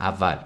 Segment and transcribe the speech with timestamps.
[0.00, 0.36] اول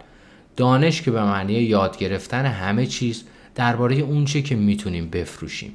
[0.56, 3.24] دانش که به معنی یاد گرفتن همه چیز
[3.54, 5.72] درباره اونچه که می‌تونیم بفروشیم.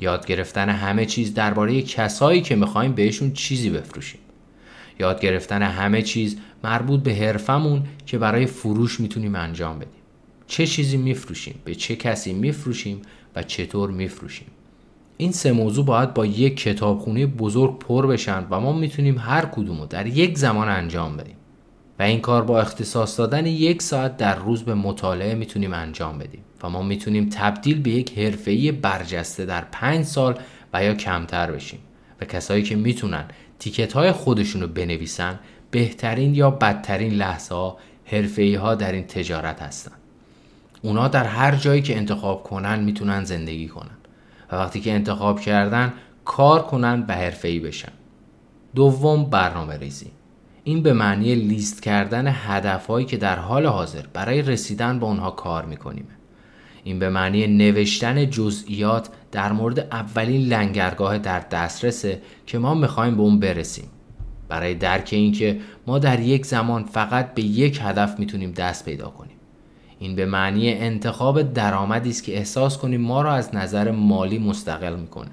[0.00, 4.20] یاد گرفتن همه چیز درباره کسایی که می‌خوایم بهشون چیزی بفروشیم.
[4.98, 10.02] یاد گرفتن همه چیز مربوط به حرفمون که برای فروش می‌تونیم انجام بدیم.
[10.46, 13.02] چه چیزی میفروشیم؟ به چه کسی میفروشیم
[13.36, 14.46] و چطور میفروشیم؟
[15.16, 19.80] این سه موضوع باید با یک کتابخونه بزرگ پر بشن و ما می‌تونیم هر کدوم
[19.80, 21.36] رو در یک زمان انجام بدیم.
[22.02, 26.68] این کار با اختصاص دادن یک ساعت در روز به مطالعه می‌تونیم انجام بدیم و
[26.68, 30.38] ما می‌تونیم تبدیل به یک حرفه‌ای برجسته در پنج سال
[30.72, 31.80] و یا کمتر بشیم
[32.20, 33.24] و کسایی که می‌تونن
[33.58, 35.38] تیکت های خودشون رو بنویسن
[35.70, 37.76] بهترین یا بدترین لحظه ها
[38.58, 39.92] ها در این تجارت هستن.
[40.82, 43.96] اونا در هر جایی که انتخاب کنن می‌تونن زندگی کنن
[44.52, 45.92] و وقتی که انتخاب کردن
[46.24, 47.92] کار کنن و حرفه‌ای بشن.
[48.74, 50.10] دوم برنامه ریزی
[50.64, 55.64] این به معنی لیست کردن هدفهایی که در حال حاضر برای رسیدن به اونها کار
[55.64, 56.06] می‌کنیم.
[56.84, 63.22] این به معنی نوشتن جزئیات در مورد اولین لنگرگاه در دسترسه که ما می‌خوایم به
[63.22, 63.88] اون برسیم.
[64.48, 69.36] برای درک اینکه ما در یک زمان فقط به یک هدف می‌تونیم دست پیدا کنیم.
[69.98, 74.96] این به معنی انتخاب درآمدی است که احساس کنیم ما را از نظر مالی مستقل
[74.96, 75.30] می‌کنه.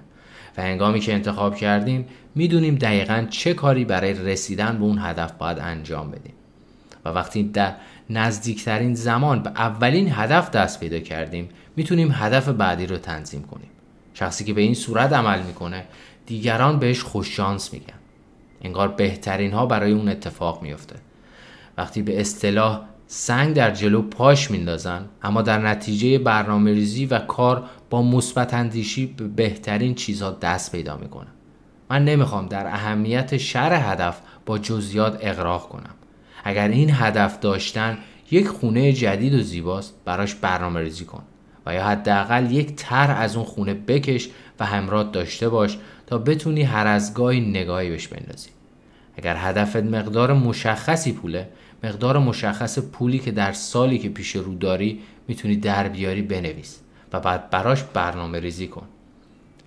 [0.58, 2.06] و هنگامی که انتخاب کردیم
[2.36, 6.34] می‌دونیم دقیقا چه کاری برای رسیدن به اون هدف باید انجام بدیم.
[7.06, 7.76] و وقتی در
[8.10, 13.70] نزدیکترین زمان به اولین هدف دست پیدا کردیم می‌تونیم هدف بعدی رو تنظیم کنیم.
[14.14, 15.86] شخصی که به این صورت عمل می‌کنه
[16.26, 17.94] دیگران بهش خوششانس میگن.
[18.62, 20.96] انگار بهترین ها برای اون اتفاق میفته
[21.78, 27.64] وقتی به اصطلاح سنگ در جلو پاش میندازن اما در نتیجه برنامه ریزی و کار
[27.90, 31.28] با مثبت اندیشی به بهترین چیزها دست پیدا می‌کنن.
[31.90, 35.96] من نمی‌خوام در اهمیت شر هدف با جزیات اقراق کنم.
[36.44, 37.98] اگر این هدف داشتن
[38.32, 41.24] یک خونه جدید و زیباست براش برنامه ریزی کن
[41.66, 45.78] و یا حداقل یک تر از اون خونه بکش و همراه داشته باش
[46.08, 48.50] تا بتونی هر از گاهی نگاهی بهش بندازی.
[49.18, 51.50] اگر هدفت مقدار مشخصی پوله
[51.84, 56.80] مقدار مشخص پولی که در سالی که پیش رو داری می‌تونی در بیاری بنویس
[57.14, 58.88] و بعد براش برنامه ریزی کن.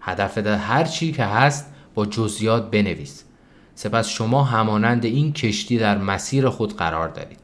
[0.01, 3.25] هدفت هر چی که هست با جزئیات بنویس.
[3.75, 7.39] سپس شما همانند این کشتی در مسیر خود قرار دارید.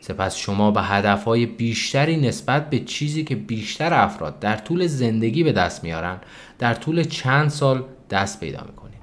[0.00, 5.52] سپس شما به هدفهای بیشتری نسبت به چیزی که بیشتر افراد در طول زندگی به
[5.52, 6.18] دست میارن
[6.58, 9.00] در طول چند سال دست پیدا می‌کنید.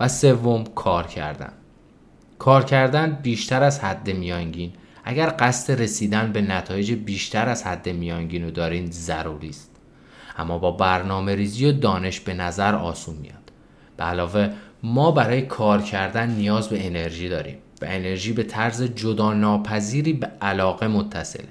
[0.00, 1.52] و سوم کار کردن.
[2.38, 4.72] کار کردن بیشتر از حد میانگین.
[5.04, 9.70] اگر قصد رسیدن به نتایج بیشتر از حد میانگین رو دارین ضروری است.
[10.38, 13.52] اما با برنامه ریزی و دانش به نظر آسون میاد.
[13.96, 14.50] به علاوه
[14.82, 20.30] ما برای کار کردن نیاز به انرژی داریم و انرژی به طرز جدا ناپذیری به
[20.40, 21.48] علاقه متصله.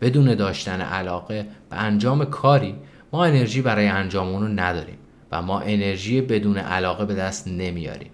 [0.00, 2.74] بدون داشتن علاقه به انجام کاری
[3.12, 4.98] ما انرژی برای انجام اونو نداریم
[5.32, 8.10] و ما انرژی بدون علاقه به دست نمیاریم.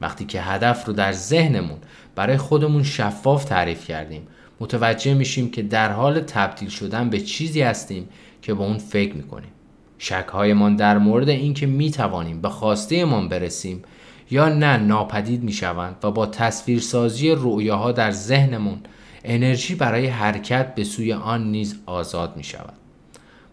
[0.00, 1.78] وقتی که هدف رو در ذهنمون
[2.14, 4.26] برای خودمون شفاف تعریف کردیم
[4.60, 8.08] متوجه میشیم که در حال تبدیل شدن به چیزی هستیم
[8.42, 9.50] که به اون فکر می‌کنیم
[9.98, 13.82] شکهایمان در مورد اینکه می‌توانیم به خواستهمان برسیم
[14.30, 18.80] یا نه ناپدید می‌شوند و با تصویرسازی رؤیاها در ذهنمون
[19.24, 22.74] انرژی برای حرکت به سوی آن نیز آزاد می شود.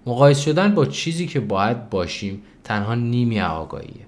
[0.05, 4.05] مقایس شدن با چیزی که باید باشیم تنها نیمی آگاهیه.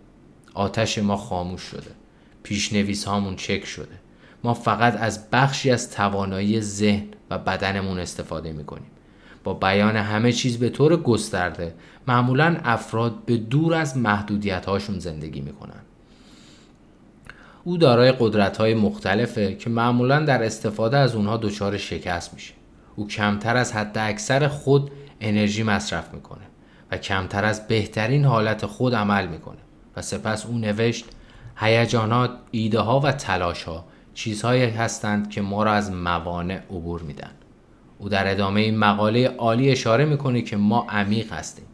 [0.53, 1.91] آتش ما خاموش شده.
[2.47, 3.95] پیشنویس هامون چک شده.
[4.43, 8.91] ما فقط از بخشی از توانایی ذهن و بدنمون استفاده می کنیم.
[9.43, 11.73] با بیان همه چیز به طور گسترده
[12.07, 15.81] معمولا افراد به دور از محدودیت هاشون زندگی می‌کنن
[17.63, 22.53] او دارای قدرت های مختلفه که معمولا در استفاده از اونها دچار شکست میشه
[22.95, 24.91] او کمتر از حد اکثر خود
[25.21, 26.43] انرژی مصرف می‌کنه
[26.91, 29.61] و کمتر از بهترین حالت خود عمل می‌کنه
[29.95, 31.05] و سپس او نوشت
[31.59, 37.31] هیجانات ایده ها و تلاش ها چیزهایی هستند که ما را از موانع عبور میدن
[37.99, 41.65] او در ادامه این مقاله عالی اشاره می‌کنه که ما عمیق هستیم.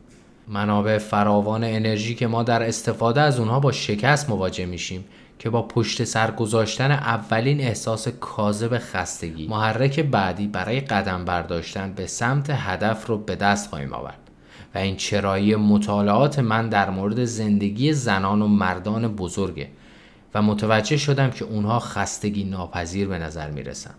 [0.48, 5.06] منابع فراوان انرژی که ما در استفاده از اونها با شکست مواجه میشیم
[5.40, 12.08] که با پشت سر گذاشتن اولین احساس کاذب خستگی محرک بعدی برای قدم برداشتن به
[12.08, 14.23] سمت هدف رو به دست خواهیم آورد.
[14.76, 19.70] و این چرایی مطالعات من در مورد زندگی زنان و مردان بزرگه
[20.36, 23.94] و متوجه شدم که اونها خستگی ناپذیر به نظر می‌رسن.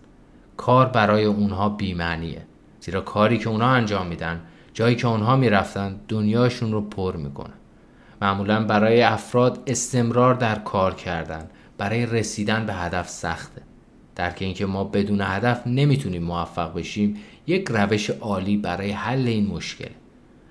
[0.56, 2.42] کار برای اونها بیمعنیه
[2.80, 4.40] زیرا کاری که اونها انجام میدن
[4.74, 7.54] جایی که اونها می‌رفتن دنیاشون رو پر می‌کنه.
[8.22, 11.46] معمولا برای افراد استمرار در کار کردن
[11.78, 13.62] برای رسیدن به هدف سخته.
[14.16, 17.16] درک اینکه ما بدون هدف نمی‌تونیم موفق بشیم
[17.46, 19.90] یک روش عالی برای حل این مشکل.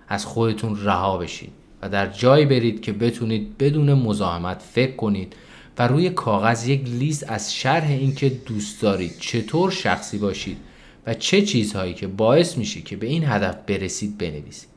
[0.07, 1.51] از خودتون رها بشید
[1.81, 5.35] و در جایی برید که بتونید بدون مزاحمت فکر کنید
[5.77, 10.57] و روی کاغذ یک لیست از شرح اینکه دوست دارید چطور شخصی باشید
[11.07, 14.69] و چه چیزهایی که باعث میشه که به این هدف برسید بنویسید.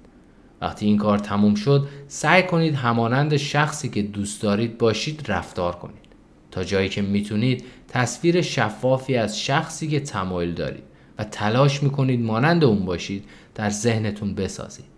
[0.61, 6.07] وقتی این کار تموم شد سعی کنید همانند شخصی که دوست دارید باشید رفتار کنید.
[6.51, 10.83] تا جایی که می‌تونید تصویر شفافی از شخصی که تمایل دارید
[11.19, 13.25] و تلاش می‌کنید مانند اون باشید
[13.55, 14.96] در ذهنتون بسازید.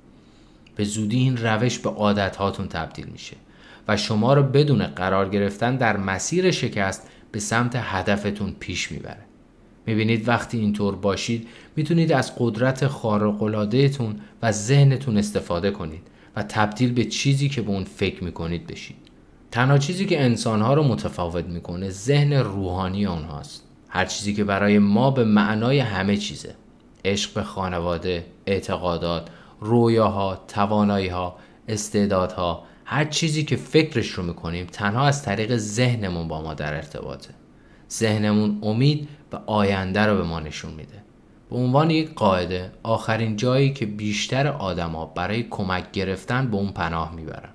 [0.78, 3.36] به زودی این روش به عادت هاتون تبدیل میشه
[3.88, 9.24] و شما رو بدون قرار گرفتن در مسیر شکست به سمت هدفتون پیش می‌بره.
[9.86, 16.02] می‌بینید وقتی اینطور باشید می‌تونید از قدرت خارقلادهتون و ذهنتون استفاده کنید
[16.36, 18.96] و تبدیل به چیزی که به اون فکر می‌کنید بشید.
[19.50, 25.10] تنها چیزی که انسانها رو متفاوت می‌کنه ذهن روحانی آنهاست هر چیزی که برای ما
[25.10, 26.54] به معنای همه چیزه.
[27.04, 29.28] عشق به خانواده اعتقادات
[29.60, 31.36] رویاها تواناییها
[31.68, 37.30] استعدادها هر چیزی که فکرش رو می‌کنیم تنها از طریق ذهنمون با ما در ارتباطه.
[37.92, 41.02] ذهنمون امید و آینده رو به ما نشون میده.
[41.50, 47.14] به عنوان یک قاعده آخرین جایی که بیشتر آدما برای کمک گرفتن به اون پناه
[47.14, 47.50] می‌برن.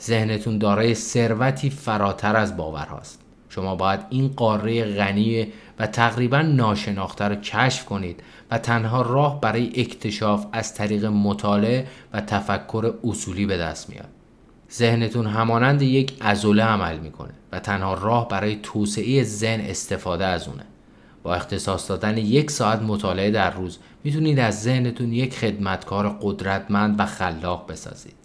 [0.00, 3.21] ذهنتون دارای ثروتی فراتر از باورهاست.
[3.54, 5.46] شما باید این قاره غنی
[5.78, 12.20] و تقریبا ناشناخته رو کشف کنید و تنها راه برای اکتشاف از طریق مطالعه و
[12.20, 14.08] تفکر اصولی به دست میاد.
[14.72, 20.64] ذهنتون همانند یک ازوله عمل می‌کنه و تنها راه برای توسعه ذهن استفاده از اونه.
[21.22, 27.06] با اختصاص دادن یک ساعت مطالعه در روز می‌تونید از ذهنتون یک خدمتکار قدرتمند و
[27.06, 28.21] خلاق بسازید.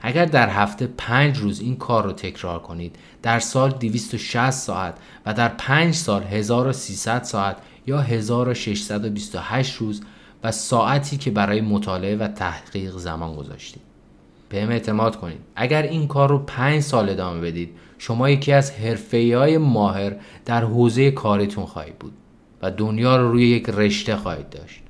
[0.00, 4.94] اگر در هفته پنج روز این کار رو تکرار کنید در سال 260 ساعت
[5.26, 7.56] و در پنج سال 1300 ساعت
[7.86, 10.02] یا 1628 روز
[10.44, 13.82] و ساعتی که برای مطالعه و تحقیق زمان گذاشتید.
[14.48, 15.40] بهم اعتماد کنید.
[15.56, 20.64] اگر این کار رو پنج سال ادامه بدید شما یکی از حرفه های ماهر در
[20.64, 22.12] حوزه کاریتون خواهید بود
[22.62, 24.80] و دنیا رو روی یک رشته خواهید داشت.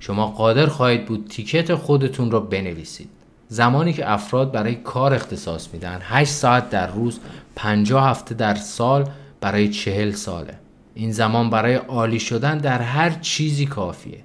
[0.00, 3.19] شما قادر خواهید بود تیکت خودتون رو بنویسید.
[3.52, 7.20] زمانی که افراد برای کار اختصاص میدن 8 ساعت در روز
[7.56, 9.08] 50 هفته در سال
[9.40, 10.58] برای 40 ساله.
[10.94, 14.18] این زمان برای عالی شدن در هر چیزی کافیه.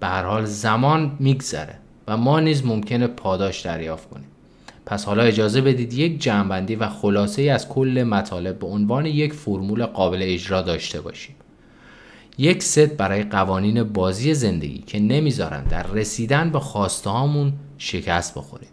[0.00, 1.74] به هر حال زمان میگذره
[2.08, 4.28] و ما نیز ممکنه پاداش دریافت کنیم.
[4.86, 9.86] پس حالا اجازه بدید یک جمعبندی و خلاصه از کل مطالب به عنوان یک فرمول
[9.86, 11.34] قابل اجرا داشته باشیم.
[12.38, 18.68] یک ست برای قوانین بازی زندگی که نمی‌ذارن در رسیدن به خواسته هامون شکست بخوریم.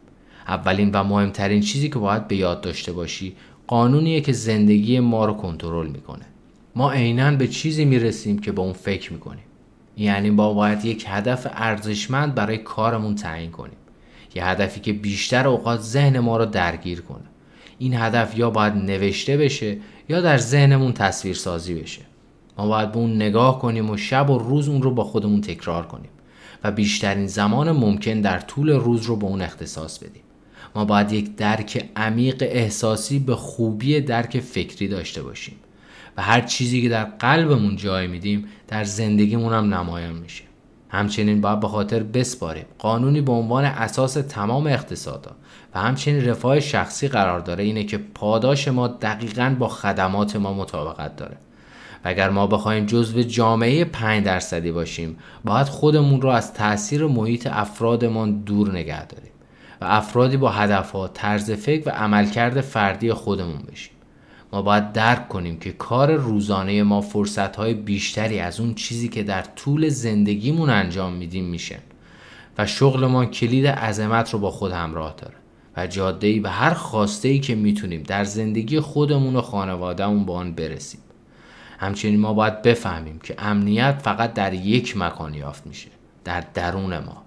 [0.48, 3.36] اولین و مهمترین چیزی که باید به یاد داشته باشی
[3.68, 6.26] قانونیه که زندگی ما رو کنترل می‌کنه.
[6.76, 9.44] ما عینا به چیزی می‌رسیم که به اون فکر می‌کنیم.
[9.98, 13.78] یعنی با باید یک هدف ارزشمند برای کارمون تعیین کنیم.
[14.36, 17.26] یه هدفی که بیشتر اوقات ذهن ما رو درگیر کنه.
[17.80, 19.78] این هدف یا باید نوشته بشه
[20.10, 22.02] یا در ذهنمون تصویر سازی بشه.
[22.58, 25.86] ما باید به اون نگاه کنیم و شب و روز اون رو با خودمون تکرار
[25.86, 26.10] کنیم.
[26.64, 30.24] و بیشترین زمان ممکن در طول روز رو به اون اختصاص بدیم.
[30.76, 35.56] ما باید یک درک عمیق احساسی به خوبی درک فکری داشته باشیم
[36.18, 40.44] و هر چیزی که در قلبمون جای میدیم در زندگیمون هم نمایان میشه.
[40.90, 42.66] همچنین باید به خاطر بسپاریم.
[42.80, 45.32] قانونی به عنوان اساس تمام اقتصادا
[45.76, 51.16] و همچنین رفاه شخصی قرار داره اینه که پاداش ما دقیقا با خدمات ما مطابقت
[51.16, 51.38] داره.
[52.08, 58.40] اگر ما بخوایم جزو جامعه 5 درصدی باشیم باید خودمون رو از تاثیر محیط افرادمان
[58.40, 59.32] دور نگه داریم
[59.82, 63.94] و افرادی با هدفها طرز فکر و عملکرد فردی خودمون بشیم.
[64.54, 69.42] ما باید درک کنیم که کار روزانه ما فرصتهای بیشتری از اون چیزی که در
[69.42, 71.80] طول زندگیمون انجام میدیم میشه
[72.58, 75.36] و شغل ما کلید عظمت رو با خود همراه داره
[75.78, 80.36] و جاده ای به هر خواسته ای که می‌تونیم در زندگی خودمون و خانوادهمون با
[80.36, 81.00] آن برسیم.
[81.78, 85.90] همچنین ما باید بفهمیم که امنیت فقط در یک مکان یافت میشه
[86.24, 87.24] در درون ما.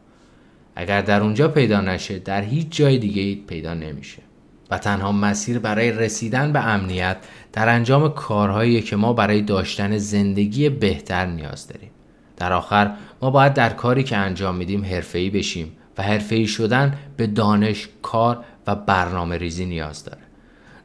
[0.76, 4.23] اگر در اونجا پیدا نشه در هیچ جای دیگه پیدا نمیشه.
[4.71, 7.16] و تنها مسیر برای رسیدن به امنیت
[7.52, 11.90] در انجام کارهایی که ما برای داشتن زندگی بهتر نیاز داریم.
[12.37, 17.26] در آخر ما باید در کاری که انجام میدیم حرفه‌ای بشیم و حرفه‌ای شدن به
[17.26, 20.23] دانش، کار و برنامه ریزی نیاز داره.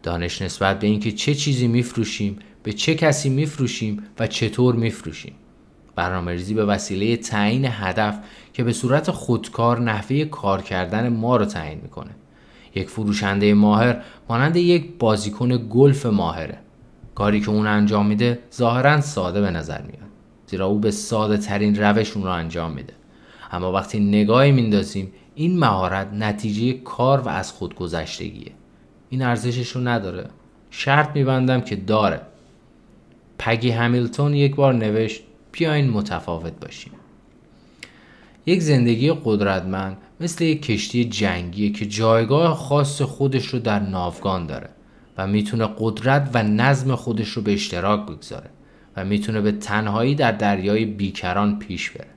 [0.04, 5.34] دانش نسبت به اینکه چه چیزی میفروشیم به چه کسی میفروشیم و چطور میفروشیم.
[5.96, 8.20] برنامه ریزی به وسیله تعیین هدف
[8.54, 12.12] که به صورت خودکار نحوه کار کردن ما رو تعیین می‌کنه.
[12.76, 16.58] یک فروشنده ماهر مانند یک بازیکن گلف ماهره.
[17.16, 20.10] کاری که اون انجام میده ظاهرا ساده به نظر میاد
[20.48, 22.94] زیرا او به ساده ترین روش اون رو انجام میده.
[23.52, 28.52] اما وقتی نگاهی میندازیم این مهارت نتیجه کار و از خود گذشتگیه
[29.10, 30.30] این ارزشش رو نداره.
[30.70, 32.22] شرط میبندم که داره.
[33.38, 36.92] پگی همیلتون یک بار نوشت بیاین متفاوت باشیم.
[38.46, 44.70] یک زندگی قدرتمند مثل یک کشتی جنگیه که جایگاه خاص خودش رو در ناوگان داره
[45.18, 48.50] و می‌تونه قدرت و نظم خودش رو به اشتراک بگذاره
[48.98, 52.08] و می‌تونه به تنهایی در دریای بیکران پیش بره.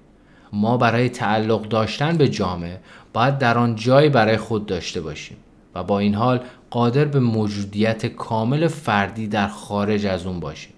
[0.52, 2.80] ما برای تعلق داشتن به جامعه
[3.12, 5.36] باید در آن جایی برای خود داشته باشیم
[5.74, 10.72] و با این حال قادر به موجودیت کامل فردی در خارج از اون باشیم.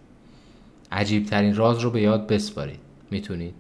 [0.92, 2.80] عجیب ترین راز رو به یاد بسپارید.
[3.10, 3.54] می‌تونید.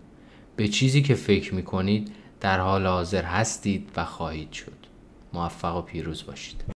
[0.56, 4.72] به چیزی که فکر می‌کنید در حال حاضر هستید و خواهید شد.
[5.32, 6.79] موفق و پیروز باشید.